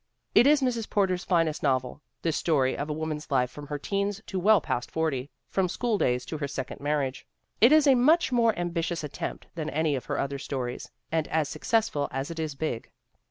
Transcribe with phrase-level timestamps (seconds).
[0.41, 0.89] )It is Mrs.
[0.89, 4.91] Porter's finest novel, this story of a woman's life from her teens to well past
[4.91, 7.23] fortyXfrom school days to her second marriage./
[7.61, 11.49] It is a much more ambitious attempt than any of her other stories and as
[11.49, 12.89] successful as it is big.